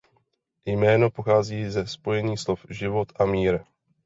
[0.65, 3.63] Jméno pochází ze spojení slov život a mír.